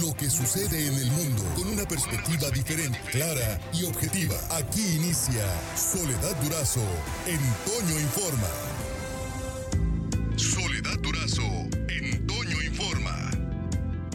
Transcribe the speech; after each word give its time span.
lo 0.00 0.14
que 0.14 0.30
sucede 0.30 0.86
en 0.86 0.94
el 0.94 1.10
mundo 1.10 1.42
con 1.54 1.68
una 1.68 1.84
perspectiva 1.84 2.48
diferente, 2.50 2.98
clara 3.10 3.60
y 3.74 3.84
objetiva. 3.84 4.34
Aquí 4.50 4.96
inicia 4.96 5.44
Soledad 5.76 6.34
Durazo 6.42 6.80
en 7.26 7.38
Informa. 8.00 8.48
Soledad 10.36 10.98
Durazo 11.00 11.42
en 11.88 12.26
Informa. 12.64 13.30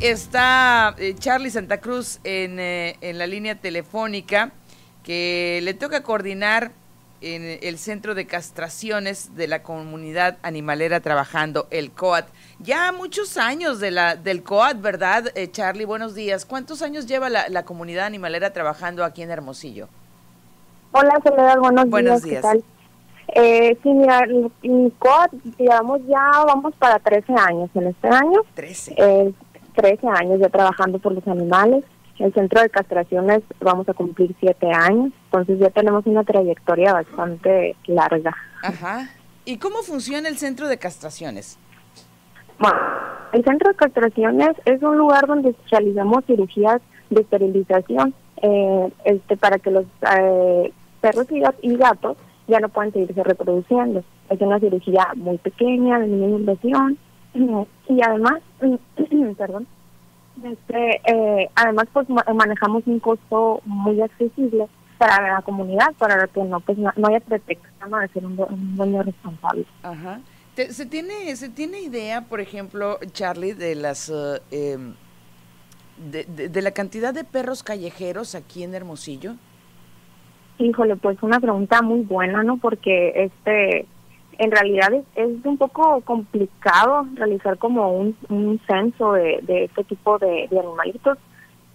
Está 0.01 0.95
eh, 0.97 1.15
Charlie 1.19 1.51
Santa 1.51 1.79
Cruz 1.79 2.19
en, 2.23 2.59
eh, 2.59 2.97
en 3.01 3.19
la 3.19 3.27
línea 3.27 3.55
telefónica 3.55 4.53
que 5.03 5.59
le 5.63 5.73
toca 5.75 6.01
coordinar 6.01 6.71
en 7.21 7.59
el 7.61 7.77
centro 7.77 8.15
de 8.15 8.27
castraciones 8.27 9.35
de 9.35 9.47
la 9.47 9.63
comunidad 9.63 10.37
animalera 10.43 10.99
trabajando, 10.99 11.67
el 11.71 11.91
COAT. 11.91 12.27
Ya 12.59 12.91
muchos 12.91 13.37
años 13.37 13.79
de 13.79 13.91
la, 13.91 14.15
del 14.15 14.43
COAT, 14.43 14.81
¿verdad, 14.81 15.31
eh, 15.35 15.49
Charlie? 15.49 15.85
Buenos 15.85 16.15
días. 16.15 16.45
¿Cuántos 16.45 16.81
años 16.81 17.07
lleva 17.07 17.29
la, 17.29 17.63
comunidad 17.63 18.05
animalera 18.05 18.53
trabajando 18.53 19.03
aquí 19.03 19.21
en 19.21 19.31
Hermosillo? 19.31 19.87
Hola, 20.91 21.19
Soledad, 21.23 21.57
buenos, 21.59 21.89
buenos 21.89 22.23
días. 22.23 22.41
¿Qué 22.41 22.47
tal? 22.47 22.63
Eh, 23.35 23.77
sí, 23.83 23.89
mira, 23.89 24.23
el, 24.23 24.93
COAT, 24.99 25.31
digamos, 25.57 25.99
ya 26.07 26.31
vamos 26.45 26.73
para 26.75 26.99
13 26.99 27.33
años 27.33 27.69
en 27.73 27.87
este 27.87 28.07
año. 28.07 28.41
13. 28.53 28.95
Eh, 28.97 29.33
13 29.75 30.07
años 30.07 30.39
ya 30.39 30.49
trabajando 30.49 30.99
por 30.99 31.13
los 31.13 31.27
animales. 31.27 31.83
El 32.19 32.33
centro 32.33 32.61
de 32.61 32.69
castraciones 32.69 33.41
vamos 33.59 33.87
a 33.87 33.93
cumplir 33.93 34.35
siete 34.39 34.71
años, 34.71 35.13
entonces 35.39 35.59
ya 35.59 35.69
tenemos 35.69 36.05
una 36.05 36.23
trayectoria 36.23 36.93
bastante 36.93 37.75
larga. 37.87 38.35
Ajá. 38.63 39.09
¿Y 39.45 39.57
cómo 39.57 39.77
funciona 39.83 40.27
el 40.29 40.37
centro 40.37 40.67
de 40.67 40.77
castraciones? 40.77 41.57
Bueno, 42.59 42.77
el 43.33 43.43
centro 43.43 43.69
de 43.69 43.75
castraciones 43.75 44.49
es 44.65 44.81
un 44.81 44.97
lugar 44.97 45.27
donde 45.27 45.55
realizamos 45.69 46.25
cirugías 46.25 46.81
de 47.09 47.21
esterilización 47.21 48.13
eh, 48.41 48.91
este, 49.05 49.37
para 49.37 49.57
que 49.59 49.71
los 49.71 49.85
eh, 50.19 50.73
perros 51.01 51.27
y 51.61 51.75
gatos 51.77 52.17
ya 52.47 52.59
no 52.59 52.69
puedan 52.69 52.91
seguirse 52.91 53.23
reproduciendo. 53.23 54.03
Es 54.29 54.41
una 54.41 54.59
cirugía 54.59 55.07
muy 55.15 55.37
pequeña, 55.37 55.99
de 55.99 56.07
mínima 56.07 56.39
inversión 56.39 56.97
y 57.87 58.01
además, 58.01 58.41
perdón, 59.37 59.67
este, 60.43 61.01
eh, 61.05 61.49
además, 61.55 61.87
pues 61.93 62.07
manejamos 62.09 62.83
un 62.85 62.99
costo 62.99 63.61
muy 63.65 64.01
accesible 64.01 64.67
para 64.97 65.35
la 65.35 65.41
comunidad, 65.41 65.93
para 65.97 66.27
que 66.27 66.43
no, 66.43 66.59
pues, 66.59 66.77
no, 66.77 66.91
haya 67.07 67.19
pretexto 67.19 67.67
de 67.99 68.07
ser 68.09 68.25
un, 68.25 68.35
dueño 68.75 69.03
responsable. 69.03 69.65
Ajá. 69.83 70.19
¿Se 70.55 70.85
tiene, 70.87 71.35
¿Se 71.35 71.49
tiene 71.49 71.81
idea, 71.81 72.21
por 72.21 72.41
ejemplo, 72.41 72.97
Charlie, 73.11 73.53
de 73.53 73.75
las 73.75 74.09
uh, 74.09 74.39
em, 74.49 74.95
de, 75.97 76.23
de, 76.25 76.61
la 76.63 76.71
cantidad 76.71 77.13
de 77.13 77.23
perros 77.23 77.61
callejeros 77.61 78.33
aquí 78.33 78.63
en 78.63 78.73
Hermosillo? 78.73 79.35
Híjole, 80.57 80.95
pues 80.95 81.21
una 81.21 81.39
pregunta 81.39 81.83
muy 81.83 82.01
buena, 82.01 82.41
¿no? 82.41 82.57
Porque 82.57 83.13
este 83.15 83.85
en 84.39 84.51
realidad 84.51 84.93
es, 85.15 85.29
un 85.45 85.57
poco 85.57 86.01
complicado 86.01 87.07
realizar 87.15 87.57
como 87.57 87.91
un, 87.91 88.61
censo 88.67 89.13
de, 89.13 89.41
este 89.47 89.83
tipo 89.83 90.17
de, 90.19 90.47
animalitos, 90.51 91.17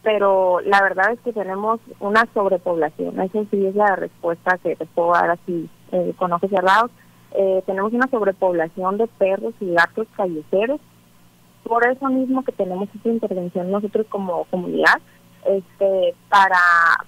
pero 0.03 0.61
la 0.61 0.83
verdad 0.83 1.13
es 1.13 1.21
que 1.21 1.33
tenemos 1.33 1.81
una 2.01 2.27
sobrepoblación. 2.35 3.21
Esa 3.21 3.45
sí 3.51 3.67
es 3.67 3.75
la 3.75 3.97
respuesta 3.97 4.59
que 4.59 4.77
te 4.77 4.87
puedo 4.87 5.13
dar 5.13 5.31
así 5.31 5.69
eh, 5.93 6.13
con 6.17 6.33
ojos 6.33 6.51
cerrados. 6.51 6.91
Eh, 7.33 7.63
tenemos 7.67 7.93
una 7.93 8.09
sobrepoblación 8.09 8.99
de 8.99 9.07
perros 9.07 9.55
y 9.61 9.73
gatos 9.73 10.07
callejeros. 10.17 10.81
Por 11.63 11.87
eso 11.87 12.09
mismo 12.09 12.45
que 12.45 12.53
tenemos 12.53 12.89
esta 12.95 13.09
intervención 13.09 13.71
nosotros 13.71 14.07
como 14.09 14.45
comunidad, 14.47 15.01
este, 15.47 16.15
para, 16.29 16.59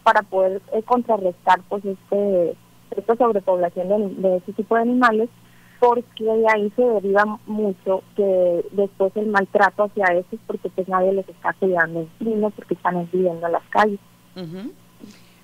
para 0.04 0.22
poder 0.22 0.62
eh, 0.72 0.82
contrarrestar 0.84 1.60
pues 1.68 1.84
este 1.84 2.56
esta 2.96 3.16
sobrepoblación 3.16 4.22
de 4.22 4.36
este 4.36 4.52
tipo 4.52 4.76
de 4.76 4.82
animales 4.82 5.28
porque 5.84 6.30
ahí 6.48 6.72
se 6.76 6.82
deriva 6.82 7.38
mucho 7.46 8.02
que 8.16 8.64
después 8.72 9.12
el 9.16 9.26
maltrato 9.26 9.84
hacia 9.84 10.06
esos 10.16 10.40
porque 10.46 10.70
pues 10.70 10.88
nadie 10.88 11.12
les 11.12 11.28
está 11.28 11.52
cuidando 11.54 12.08
en 12.20 12.50
porque 12.52 12.74
están 12.74 13.08
viviendo 13.12 13.46
en 13.46 13.52
las 13.52 13.62
calles. 13.68 14.00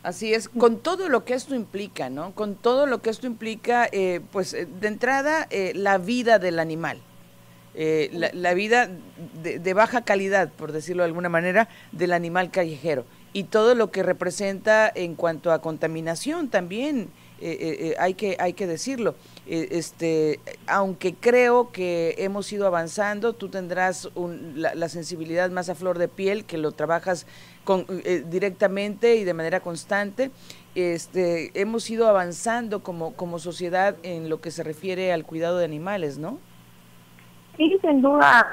Así 0.03 0.33
es, 0.33 0.49
con 0.49 0.79
todo 0.79 1.11
lo 1.11 1.25
que 1.25 1.35
esto 1.35 1.55
implica, 1.55 2.09
¿no? 2.09 2.35
Con 2.35 2.55
todo 2.55 2.87
lo 2.87 3.03
que 3.03 3.11
esto 3.11 3.27
implica, 3.27 3.87
eh, 3.93 4.21
pues 4.33 4.55
eh, 4.55 4.67
de 4.67 4.89
entrada, 4.89 5.47
eh, 5.51 5.73
la 5.75 5.99
vida 5.99 6.39
del 6.39 6.59
animal, 6.59 6.99
la, 7.75 8.55
vida 8.55 8.89
de, 9.43 9.75
baja 9.75 10.03
calidad, 10.03 10.51
por 10.51 10.73
decirlo 10.73 11.03
de 11.03 11.09
alguna 11.09 11.29
manera, 11.29 11.69
del 11.93 12.13
animal 12.13 12.51
callejero. 12.51 13.05
Y 13.33 13.45
todo 13.45 13.75
lo 13.75 13.91
que 13.91 14.03
representa 14.03 14.91
en 14.93 15.15
cuanto 15.15 15.53
a 15.53 15.61
contaminación 15.61 16.49
también, 16.49 17.11
hay, 17.99 18.15
que, 18.15 18.37
hay 18.39 18.53
que 18.53 18.67
decirlo. 18.67 19.15
Eh, 19.47 19.69
este, 19.73 20.39
aunque 20.69 21.15
creo 21.15 21.73
que 21.73 22.15
hemos 22.19 22.53
ido 22.53 22.69
avanzando, 22.69 23.33
tú 23.33 23.49
tendrás 23.49 24.09
la, 24.55 24.89
sensibilidad 24.89 25.51
más 25.51 25.69
a 25.69 25.75
flor 25.75 25.99
de 25.99 26.07
piel, 26.07 26.45
que 26.45 26.57
lo 26.57 26.71
trabajas 26.71 27.27
con, 27.65 27.85
eh, 28.05 28.25
directamente 28.29 29.17
y 29.17 29.25
de 29.25 29.35
manera 29.35 29.59
constante. 29.59 30.31
Este, 30.77 31.51
hemos 31.61 31.91
ido 31.91 32.07
avanzando 32.07 32.85
como, 32.85 33.15
como 33.15 33.41
sociedad 33.41 33.97
en 34.05 34.29
lo 34.29 34.41
que 34.41 34.53
se 34.53 34.63
refiere 34.63 35.13
al 35.13 35.25
cuidado 35.25 35.59
de 35.59 35.65
animales, 35.65 36.17
¿no? 36.17 36.39
Sí, 37.57 37.77
sin 37.81 38.03
duda, 38.03 38.47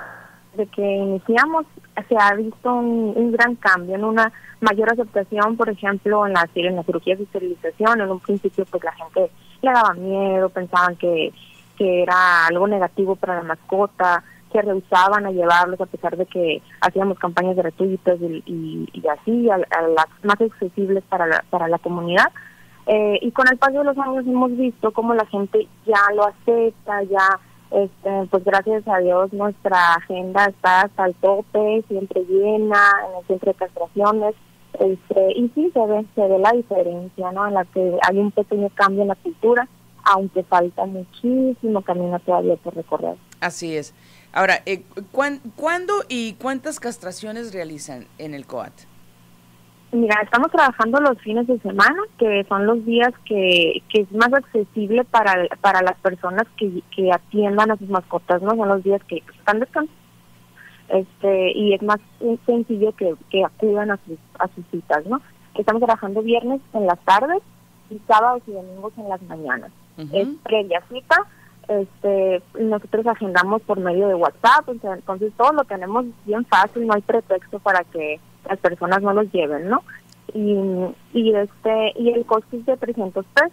de 0.55 0.65
que 0.65 0.81
iniciamos 0.81 1.65
se 2.07 2.15
ha 2.19 2.33
visto 2.35 2.73
un, 2.73 3.31
gran 3.31 3.55
cambio, 3.55 3.95
en 3.95 4.03
una 4.03 4.31
mayor 4.61 4.91
aceptación, 4.91 5.57
por 5.57 5.69
ejemplo, 5.69 6.25
en 6.27 6.33
la, 6.33 6.47
en 6.53 6.75
la 6.75 6.83
cirugía 6.83 7.15
de 7.15 7.23
esterilización. 7.23 8.01
En 8.01 8.11
un 8.11 8.19
principio, 8.19 8.65
pues 8.65 8.83
la 8.83 8.91
gente 8.93 9.31
le 9.61 9.71
daba 9.71 9.93
miedo, 9.93 10.49
pensaban 10.49 10.95
que, 10.95 11.33
que 11.77 12.03
era 12.03 12.47
algo 12.47 12.67
negativo 12.67 13.15
para 13.15 13.35
la 13.35 13.43
mascota, 13.43 14.23
que 14.51 14.61
rehusaban 14.61 15.25
a 15.25 15.31
llevarlos 15.31 15.79
a 15.81 15.85
pesar 15.85 16.15
de 16.15 16.25
que 16.25 16.61
hacíamos 16.81 17.19
campañas 17.19 17.55
gratuitas 17.55 18.17
y, 18.21 18.87
y, 18.93 19.07
así, 19.07 19.49
a, 19.49 19.57
las 19.57 20.07
más 20.23 20.39
accesibles 20.39 21.03
para 21.09 21.27
la, 21.27 21.43
para 21.49 21.67
la 21.67 21.79
comunidad. 21.79 22.31
Eh, 22.85 23.19
y 23.21 23.31
con 23.31 23.47
el 23.49 23.57
paso 23.57 23.79
de 23.79 23.83
los 23.83 23.97
años 23.97 24.25
hemos 24.25 24.55
visto 24.55 24.91
cómo 24.91 25.13
la 25.13 25.25
gente 25.25 25.67
ya 25.85 25.99
lo 26.15 26.25
acepta, 26.25 27.03
ya, 27.03 27.39
este, 27.71 28.27
pues 28.29 28.43
gracias 28.43 28.87
a 28.87 28.99
Dios 28.99 29.33
nuestra 29.33 29.95
agenda 29.95 30.45
está 30.45 30.81
hasta 30.81 31.05
el 31.05 31.15
tope, 31.15 31.83
siempre 31.87 32.23
llena, 32.25 32.79
en 33.09 33.33
el 33.33 33.39
de 33.39 33.53
castraciones. 33.53 34.35
Este, 34.79 35.31
y 35.35 35.49
sí 35.55 35.71
se 35.73 35.85
ve, 35.85 36.05
se 36.13 36.27
ve 36.27 36.39
la 36.39 36.51
diferencia, 36.51 37.31
¿no? 37.31 37.47
En 37.47 37.55
la 37.55 37.65
que 37.65 37.97
hay 38.07 38.17
un 38.17 38.31
pequeño 38.31 38.69
cambio 38.75 39.01
en 39.01 39.07
la 39.09 39.15
cultura, 39.15 39.67
aunque 40.03 40.43
falta 40.43 40.85
muchísimo 40.85 41.81
camino 41.81 42.19
todavía 42.19 42.55
por 42.57 42.75
recorrer. 42.75 43.15
Así 43.39 43.75
es. 43.75 43.93
Ahora, 44.33 44.61
eh, 44.65 44.83
¿cuándo 45.11 45.93
y 46.07 46.33
cuántas 46.33 46.79
castraciones 46.79 47.53
realizan 47.53 48.07
en 48.17 48.33
el 48.33 48.45
COAT? 48.45 48.73
Mira, 49.91 50.19
estamos 50.21 50.51
trabajando 50.51 50.99
los 50.99 51.17
fines 51.19 51.47
de 51.47 51.59
semana, 51.59 51.97
que 52.17 52.45
son 52.49 52.65
los 52.65 52.85
días 52.85 53.13
que, 53.25 53.81
que 53.89 54.01
es 54.01 54.11
más 54.11 54.33
accesible 54.33 55.05
para, 55.05 55.47
para 55.61 55.81
las 55.81 55.97
personas 55.99 56.43
que, 56.57 56.83
que 56.95 57.11
atiendan 57.11 57.71
a 57.71 57.77
sus 57.77 57.89
mascotas, 57.89 58.41
¿no? 58.41 58.51
Son 58.51 58.67
los 58.67 58.83
días 58.83 59.01
que 59.05 59.23
están 59.37 59.59
descansando 59.59 59.91
este 60.89 61.51
y 61.51 61.73
es 61.73 61.81
más 61.81 61.99
sencillo 62.45 62.93
que, 62.93 63.15
que 63.29 63.43
acudan 63.43 63.91
a 63.91 63.99
sus, 64.05 64.17
a 64.39 64.47
sus 64.49 64.65
citas, 64.71 65.05
¿no? 65.05 65.21
Estamos 65.55 65.81
trabajando 65.81 66.21
viernes 66.21 66.61
en 66.73 66.85
las 66.85 66.99
tardes 66.99 67.41
y 67.89 67.99
sábados 68.07 68.43
y 68.47 68.51
domingos 68.51 68.93
en 68.97 69.09
las 69.09 69.21
mañanas. 69.23 69.71
Es 70.13 70.27
previa 70.43 70.83
cita, 70.89 71.25
este 71.67 72.43
nosotros 72.59 73.07
agendamos 73.07 73.63
por 73.63 73.79
medio 73.79 74.07
de 74.07 74.13
WhatsApp, 74.13 74.69
entonces 74.69 75.33
todo 75.35 75.53
lo 75.53 75.63
tenemos 75.63 76.05
bien 76.25 76.45
fácil, 76.45 76.85
no 76.85 76.93
hay 76.93 77.01
pretexto 77.01 77.57
para 77.57 77.83
que 77.83 78.19
las 78.49 78.59
personas 78.59 79.01
no 79.01 79.13
los 79.13 79.31
lleven, 79.31 79.69
¿no? 79.69 79.83
Y, 80.33 80.55
y 81.13 81.33
este 81.35 81.93
y 81.97 82.09
el 82.09 82.25
costo 82.25 82.57
es 82.57 82.65
de 82.65 82.77
300 82.77 83.25
pesos, 83.25 83.51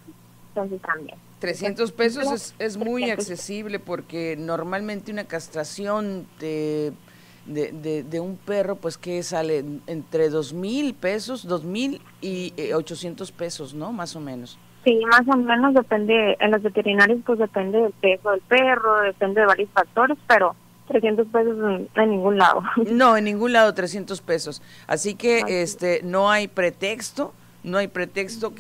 entonces 0.49 0.81
también. 0.83 1.17
300 1.39 1.93
pesos 1.93 2.33
es, 2.33 2.55
es 2.59 2.77
muy 2.77 3.11
accesible 3.11 3.79
porque 3.79 4.37
normalmente 4.37 5.13
una 5.13 5.25
castración 5.25 6.27
te 6.39 6.93
de, 7.47 8.03
de, 8.03 8.21
un 8.21 8.37
perro, 8.37 8.77
pues 8.77 8.97
que 8.97 9.23
sale 9.23 9.65
entre 9.87 10.31
dos 10.31 10.53
mil 10.53 10.95
pesos, 10.95 11.47
dos 11.47 11.65
mil 11.65 12.01
y 12.21 12.55
eh, 12.57 12.75
ochocientos 12.75 13.33
pesos, 13.33 13.75
¿no? 13.75 13.93
Más 13.93 14.17
o 14.17 14.21
menos. 14.21 14.59
Sí, 14.85 15.01
más 15.07 15.23
o 15.29 15.37
menos 15.37 15.75
depende, 15.75 16.37
en 16.41 16.51
los 16.51 16.63
veterinarios 16.63 17.21
pues 17.25 17.39
depende 17.39 17.81
del 17.81 17.93
peso 17.93 18.31
del 18.31 18.41
perro, 18.43 19.01
depende 19.03 19.41
de 19.41 19.47
varios 19.47 19.71
factores, 19.71 20.19
pero 20.27 20.55
300 20.89 21.27
pesos 21.29 21.57
en, 21.95 22.11
ningún 22.11 22.39
lado. 22.39 22.63
No, 22.91 23.17
en 23.17 23.25
ningún 23.25 23.53
lado 23.53 23.73
300 23.75 24.21
pesos. 24.21 24.63
Así 24.87 25.15
que 25.15 25.63
este 25.63 26.01
no 26.03 26.31
hay 26.31 26.49
pretexto, 26.49 27.33
no 27.63 27.79
hay 27.79 27.89
pretexto. 27.89 28.53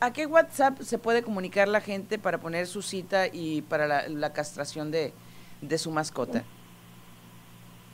¿A, 0.00 0.12
qué 0.12 0.26
WhatsApp 0.26 0.80
se 0.80 0.98
puede 0.98 1.22
comunicar 1.22 1.68
la 1.68 1.80
gente 1.80 2.18
para 2.18 2.38
poner 2.38 2.66
su 2.66 2.82
cita 2.82 3.26
y 3.32 3.62
para 3.62 3.86
la, 3.86 4.08
la 4.08 4.32
castración 4.32 4.90
de, 4.90 5.12
de 5.60 5.78
su 5.78 5.90
mascota? 5.90 6.44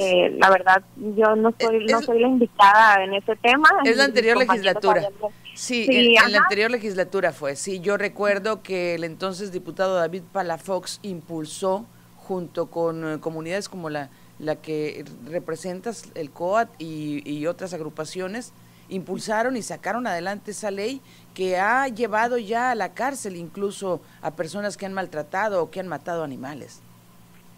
Eh, 0.00 0.36
la 0.38 0.50
verdad, 0.50 0.82
yo 0.96 1.36
no 1.36 1.54
soy, 1.60 1.86
no 1.86 2.02
soy 2.02 2.20
la 2.20 2.28
indicada 2.28 3.04
en 3.04 3.14
ese 3.14 3.36
tema. 3.36 3.68
Es 3.84 3.96
la 3.96 4.04
anterior 4.04 4.36
legislatura. 4.36 5.08
Sí, 5.54 5.86
en, 5.88 6.32
la 6.32 6.38
anterior 6.38 6.70
legislatura 6.70 7.32
fue. 7.32 7.54
Sí, 7.54 7.78
yo 7.80 7.96
recuerdo 7.96 8.62
que 8.62 8.96
el 8.96 9.04
entonces 9.04 9.52
diputado 9.52 9.94
David 9.94 10.22
Palafox 10.32 10.98
impulsó 11.02 11.86
junto 12.16 12.66
con 12.66 13.20
comunidades 13.20 13.68
como 13.68 13.88
la 13.88 14.10
la 14.38 14.56
que 14.56 15.04
representas, 15.24 16.10
el 16.14 16.30
COAT 16.30 16.68
y, 16.78 17.46
otras 17.46 17.72
agrupaciones, 17.72 18.52
impulsaron 18.88 19.56
y 19.56 19.62
sacaron 19.62 20.06
adelante 20.06 20.50
esa 20.50 20.70
ley 20.70 21.00
que 21.36 21.58
ha 21.58 21.86
llevado 21.88 22.38
ya 22.38 22.70
a 22.70 22.74
la 22.74 22.94
cárcel 22.94 23.36
incluso 23.36 24.00
a 24.22 24.30
personas 24.30 24.78
que 24.78 24.86
han 24.86 24.94
maltratado 24.94 25.62
o 25.62 25.70
que 25.70 25.80
han 25.80 25.86
matado 25.86 26.24
animales. 26.24 26.82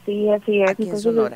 Sí, 0.05 0.29
así 0.31 0.63
es. 0.63 0.77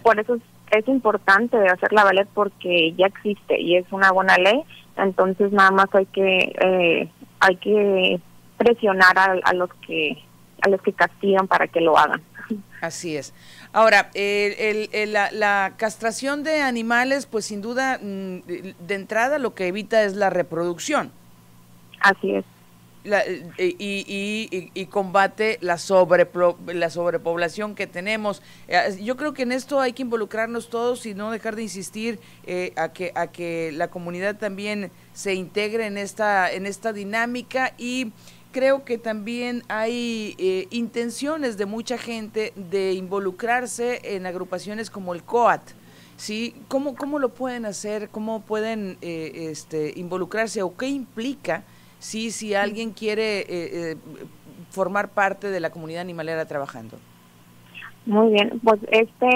por 0.03 0.19
eso 0.19 0.39
es, 0.73 0.89
importante 0.89 1.57
hacerla 1.69 2.03
valer 2.03 2.27
porque 2.35 2.95
ya 2.95 3.07
existe 3.07 3.61
y 3.61 3.77
es 3.77 3.87
una 3.93 4.11
buena 4.11 4.37
ley. 4.39 4.61
Entonces 4.97 5.53
nada 5.53 5.71
más 5.71 5.87
hay 5.93 6.07
que 6.07 6.53
eh, 6.61 7.09
hay 7.39 7.57
que 7.57 8.21
presionar 8.57 9.17
a, 9.17 9.37
a 9.45 9.53
los 9.55 9.71
que 9.87 10.19
a 10.63 10.69
los 10.69 10.83
que 10.83 10.93
castigan 10.95 11.47
para 11.47 11.69
que 11.69 11.81
lo 11.81 11.97
hagan. 11.97 12.23
Así 12.81 13.17
es. 13.17 13.35
Ahora, 13.73 14.11
la, 14.15 15.75
castración 15.77 16.43
de 16.43 16.61
animales, 16.61 17.27
pues 17.27 17.45
sin 17.45 17.63
duda, 17.63 18.01
mm, 18.03 18.41
de 18.41 18.95
entrada 18.95 19.39
lo 19.39 19.55
que 19.55 19.69
evita 19.69 20.03
es 20.03 20.17
la 20.17 20.29
reproducción. 20.29 21.13
Así 22.03 22.35
es. 22.35 22.45
Eh, 23.05 23.75
y, 24.75 24.87
combate 24.87 25.59
la, 25.61 25.77
la 26.67 26.91
sobrepoblación 26.91 27.75
que 27.75 27.87
tenemos. 27.87 28.43
Eh, 28.69 28.99
yo 29.03 29.17
creo 29.17 29.33
que 29.35 29.43
en 29.43 29.53
esto 29.53 29.81
hay 29.81 29.93
que 29.93 30.03
involucrarnos 30.03 30.69
todos 30.69 31.05
y 31.07 31.15
no 31.15 31.31
dejar 31.31 31.57
de 31.57 31.63
insistir 31.63 32.21
eh, 32.47 32.73
a, 32.77 32.93
que, 32.93 33.11
a 33.17 33.27
que 33.27 33.73
la 33.73 33.89
comunidad 33.89 34.37
también 34.37 34.93
se 35.15 35.35
integre 35.35 35.87
en 35.87 35.99
esta, 35.99 36.53
en 36.53 36.67
esta 36.67 36.93
dinámica 36.93 37.75
y 37.77 38.13
creo 38.53 38.85
que 38.85 38.99
también 38.99 39.65
hay 39.69 40.37
eh, 40.39 40.69
intenciones 40.71 41.57
de 41.57 41.67
mucha 41.67 41.99
gente 41.99 42.53
de 42.55 42.93
involucrarse 42.93 44.01
en 44.15 44.27
agrupaciones 44.27 44.91
como 44.91 45.15
el 45.15 45.25
COAT. 45.25 45.63
¿sí? 46.17 46.55
¿Cómo, 46.69 46.95
cómo 46.95 47.19
lo 47.19 47.31
pueden 47.31 47.67
hacer? 47.67 48.11
¿Cómo 48.11 48.43
pueden 48.43 48.99
eh, 49.01 49.49
este, 49.51 49.93
involucrarse? 49.97 50.63
¿O 50.63 50.77
qué 50.77 50.87
implica 50.87 51.65
si, 52.03 52.31
si 52.31 52.55
alguien 52.55 52.93
quiere 52.93 53.47
eh, 53.49 53.97
formar 54.71 55.11
parte 55.11 55.49
de 55.49 55.61
la 55.61 55.71
comunidad 55.71 56.03
animalera 56.03 56.47
trabajando? 56.47 56.99
Muy 58.05 58.33
bien, 58.33 58.61
pues 58.65 58.81
este, 58.91 59.29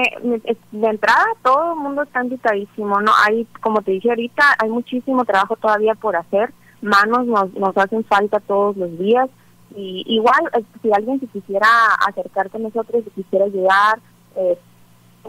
de 0.72 0.88
entrada 0.88 1.24
todo 1.42 1.74
el 1.74 1.78
mundo 1.78 2.02
está 2.02 2.22
invitadísimo, 2.22 3.00
¿no? 3.00 3.12
Hay, 3.24 3.46
como 3.60 3.80
te 3.82 3.92
dije 3.92 4.10
ahorita, 4.10 4.42
hay 4.58 4.68
muchísimo 4.70 5.24
trabajo 5.24 5.56
todavía 5.56 5.94
por 5.94 6.16
hacer 6.16 6.52
manos 6.80 7.26
nos, 7.26 7.52
nos 7.54 7.76
hacen 7.76 8.04
falta 8.04 8.40
todos 8.40 8.76
los 8.76 8.98
días. 8.98 9.28
Y 9.74 10.04
igual, 10.06 10.50
eh, 10.56 10.62
si 10.82 10.90
alguien 10.92 11.20
se 11.20 11.26
quisiera 11.26 11.68
acercarse 12.06 12.56
a 12.56 12.60
nosotros, 12.60 13.04
si 13.04 13.22
quisiera 13.22 13.44
ayudar 13.44 13.98
eh, 14.36 14.58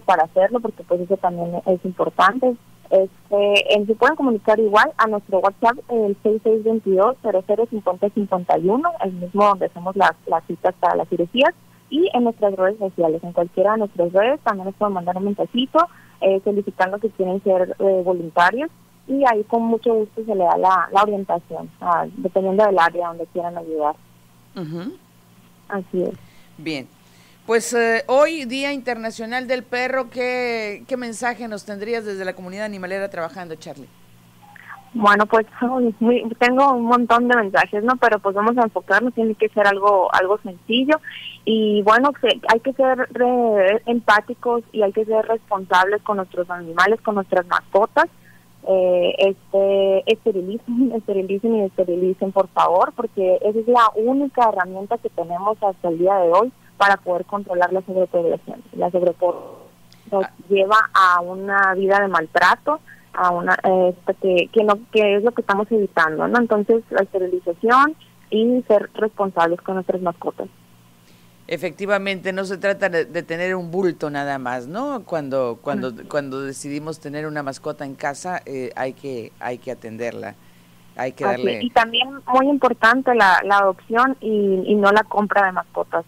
para 0.06 0.24
hacerlo, 0.24 0.60
porque 0.60 0.84
pues 0.84 1.02
eso 1.02 1.18
también 1.18 1.62
es 1.66 1.84
importante, 1.84 2.56
este, 2.90 3.86
se 3.86 3.96
pueden 3.96 4.16
comunicar 4.16 4.58
igual 4.60 4.92
a 4.98 5.06
nuestro 5.08 5.40
WhatsApp, 5.40 5.78
el 5.90 6.16
6622-005051, 6.24 8.92
el 9.04 9.14
mismo 9.14 9.46
donde 9.46 9.68
hacemos 9.68 9.96
las, 9.96 10.14
las 10.26 10.44
citas 10.46 10.74
para 10.80 10.96
las 10.96 11.08
cirugías, 11.10 11.54
y 11.90 12.10
en 12.14 12.26
nuestras 12.26 12.54
redes 12.56 12.78
sociales, 12.80 13.24
en 13.24 13.32
cualquiera 13.32 13.72
de 13.74 13.80
nuestras 13.80 14.12
redes, 14.12 14.40
también 14.42 14.66
nos 14.66 14.76
pueden 14.76 14.94
mandar 14.94 15.16
un 15.18 15.24
mensajito 15.26 15.88
eh, 16.22 16.42
solicitando 16.44 17.00
que 17.00 17.10
quieren 17.12 17.44
ser 17.44 17.76
eh, 17.80 18.02
voluntarios 18.04 18.72
y 19.08 19.24
ahí 19.26 19.44
con 19.46 19.64
mucho 19.64 19.94
gusto 19.94 20.26
se 20.26 20.36
le 20.36 20.44
da 20.44 20.58
la, 20.58 20.90
orientación, 21.02 21.70
dependiendo 22.18 22.66
del 22.66 22.78
área 22.78 23.08
donde 23.08 23.26
quieran 23.28 23.58
ayudar. 23.58 23.96
Así 25.70 26.04
es. 26.04 26.14
Bien. 26.58 26.90
Pues 27.48 27.74
eh, 27.74 28.04
hoy, 28.08 28.44
Día 28.44 28.74
Internacional 28.74 29.48
del 29.48 29.64
Perro, 29.64 30.10
¿qué, 30.10 30.84
¿qué 30.86 30.98
mensaje 30.98 31.48
nos 31.48 31.64
tendrías 31.64 32.04
desde 32.04 32.26
la 32.26 32.34
comunidad 32.34 32.66
animalera 32.66 33.10
trabajando, 33.10 33.56
Charlie? 33.56 33.88
Bueno, 34.94 35.26
pues 35.28 35.46
tengo 36.40 36.74
un 36.74 36.84
montón 36.84 37.30
de 37.30 37.38
mensajes, 37.38 37.86
¿no? 37.86 37.96
Pero 37.96 38.20
pues 38.20 38.36
vamos 38.36 38.58
a 38.58 38.64
enfocarnos, 38.64 39.14
tiene 39.14 39.34
que 39.36 39.48
ser 39.50 39.66
algo 39.66 40.14
algo 40.14 40.40
sencillo 40.40 41.00
y 41.46 41.84
bueno, 41.84 42.12
hay 42.50 42.60
que 42.60 42.74
ser 42.74 43.08
empáticos 43.86 44.64
y 44.74 44.82
hay 44.82 44.92
que 44.92 45.06
ser 45.06 45.26
responsables 45.26 46.02
con 46.02 46.18
nuestros 46.18 46.50
animales, 46.50 47.00
con 47.00 47.16
nuestras 47.16 47.48
mascotas 47.48 48.08
eh, 48.68 49.16
este, 49.20 50.12
esterilicen, 50.12 50.92
esterilicen 50.96 51.56
y 51.56 51.62
esterilicen 51.64 52.34
por 52.34 52.50
favor, 52.50 52.92
porque 52.94 53.38
esa 53.42 53.58
es 53.58 53.68
la 53.70 53.90
única 53.96 54.50
herramienta 54.50 54.98
que 54.98 55.10
tenemos 55.10 55.58
hasta 55.64 55.88
el 55.88 55.98
día 55.98 56.16
de 56.18 56.32
hoy 56.34 56.52
para 56.78 56.98
poder 56.98 57.26
controlar 57.26 57.74
la 57.74 57.82
sobrepoblación. 57.82 58.64
La 58.74 58.92
sobrepoblación 58.92 60.24
ah. 60.24 60.32
lleva 60.50 60.78
a 60.94 61.22
una 61.22 61.74
vida 61.74 62.00
de 62.00 62.08
maltrato, 62.08 62.80
a 63.14 63.32
una 63.32 63.58
este, 63.64 64.14
que, 64.16 64.50
que 64.52 64.64
no 64.64 64.80
que 64.92 65.18
es 65.18 65.24
lo 65.24 65.32
que 65.32 65.42
estamos 65.42 65.72
evitando, 65.72 66.28
¿no? 66.28 66.40
Entonces, 66.40 66.84
la 66.90 67.02
esterilización 67.02 67.96
y 68.30 68.64
ser 68.68 68.90
responsables 68.94 69.62
con 69.62 69.76
nuestras 69.76 70.02
mascotas. 70.02 70.48
Efectivamente, 71.48 72.34
no 72.34 72.44
se 72.44 72.58
trata 72.58 72.90
de, 72.90 73.06
tener 73.24 73.56
un 73.56 73.72
bulto 73.72 74.10
nada 74.10 74.38
más, 74.38 74.68
¿no? 74.68 75.04
Cuando 75.06 75.60
cuando 75.62 75.94
cuando 76.10 76.42
decidimos 76.42 77.00
tener 77.00 77.26
una 77.26 77.42
mascota 77.42 77.86
en 77.86 77.96
casa, 77.96 78.42
eh, 78.46 78.72
hay 78.76 78.92
que 78.92 79.32
hay 79.40 79.58
que 79.58 79.72
atenderla, 79.72 80.36
hay 80.98 81.14
que 81.14 81.24
darle. 81.24 81.60
Y 81.64 81.70
también 81.70 82.10
muy 82.28 82.50
importante 82.50 83.16
la, 83.16 83.40
la 83.46 83.60
adopción 83.60 84.18
y, 84.20 84.64
y, 84.66 84.76
no 84.76 84.92
la 84.92 85.04
compra 85.04 85.46
de 85.46 85.54
mascotas. 85.54 86.04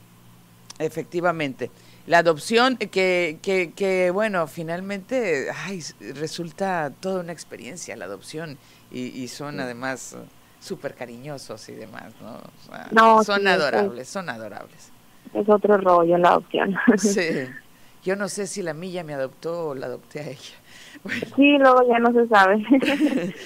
Efectivamente, 0.80 1.70
la 2.08 2.20
adopción 2.20 2.78
que 2.78 3.38
que, 3.42 3.74
que 3.76 4.12
bueno, 4.12 4.48
finalmente, 4.48 5.48
ay, 5.66 5.84
resulta 6.16 6.92
toda 7.00 7.22
una 7.22 7.34
experiencia 7.34 7.96
la 7.96 8.06
adopción 8.06 8.58
y, 8.92 9.08
y 9.08 9.28
son 9.28 9.60
además 9.60 10.18
súper 10.60 10.96
cariñosos 10.96 11.70
y 11.70 11.74
demás, 11.74 12.14
¿no? 12.22 12.42
no 12.92 13.24
son 13.24 13.48
adorables, 13.48 14.08
son 14.10 14.30
adorables 14.30 14.92
es 15.34 15.50
otro 15.50 15.78
rollo 15.78 16.18
la 16.18 16.30
adopción. 16.30 16.76
Sí. 16.98 17.28
Yo 18.02 18.16
no 18.16 18.30
sé 18.30 18.48
si 18.48 18.62
la 18.62 18.74
milla 18.74 19.04
me 19.04 19.14
adoptó 19.14 19.70
o 19.70 19.76
la 19.76 19.88
adopté 19.88 20.20
a 20.20 20.30
ella. 20.30 20.56
Sí, 21.36 21.58
luego 21.58 21.88
ya 21.88 22.00
no 22.00 22.12
se 22.12 22.28
sabe. 22.28 22.66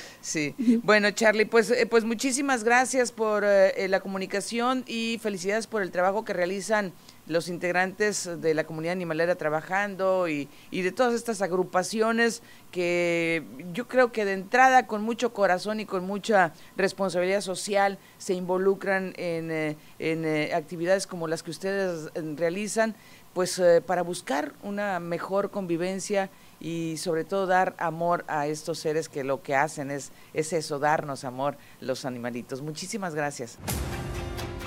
sí. 0.22 0.56
Bueno, 0.84 1.12
Charlie, 1.12 1.46
pues, 1.46 1.70
eh, 1.70 1.86
pues 1.86 2.04
muchísimas 2.04 2.64
gracias 2.64 3.12
por 3.12 3.44
eh, 3.46 3.88
la 3.90 4.00
comunicación 4.00 4.84
y 4.88 5.20
felicidades 5.22 5.68
por 5.68 5.82
el 5.82 5.92
trabajo 5.92 6.24
que 6.24 6.34
realizan 6.34 6.94
los 7.28 7.48
integrantes 7.48 8.30
de 8.42 8.54
la 8.54 8.66
comunidad 8.66 8.94
animalera 8.94 9.36
trabajando 9.36 10.28
y, 10.28 10.50
de 10.72 10.92
todas 10.92 11.14
estas 11.14 11.42
agrupaciones 11.42 12.42
que 12.72 13.44
yo 13.74 13.88
creo 13.88 14.12
que 14.12 14.26
de 14.26 14.34
entrada 14.34 14.88
con 14.88 15.02
mucho 15.02 15.34
corazón 15.34 15.80
y 15.80 15.86
con 15.86 16.06
mucha 16.06 16.54
responsabilidad 16.76 17.42
social 17.42 17.98
se 18.18 18.34
involucran 18.34 19.14
en, 19.18 19.52
eh, 19.52 19.78
en 20.00 20.26
eh, 20.26 20.54
actividades 20.54 21.08
como 21.08 21.28
las 21.28 21.44
que 21.44 21.52
ustedes 21.52 22.10
eh, 22.14 22.34
realizan, 22.36 22.96
pues 23.34 23.60
para 23.88 24.04
buscar 24.04 24.54
una 24.62 25.00
mejor 25.00 25.50
convivencia 25.50 26.30
y 26.60 26.98
sobre 26.98 27.24
todo 27.24 27.48
dar 27.48 27.74
amor 27.80 28.26
a 28.28 28.46
estos 28.46 28.78
seres 28.78 29.10
que 29.10 29.24
lo 29.24 29.42
que 29.42 29.56
hacen 29.56 29.90
es, 29.90 30.12
es 30.36 30.54
eso, 30.54 30.78
darnos 30.78 31.24
amor 31.24 31.58
los 31.82 32.06
animalitos. 32.06 32.62
Muchísimas 32.62 33.16
gracias. 33.16 33.58